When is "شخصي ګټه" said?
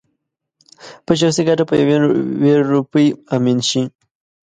1.19-1.63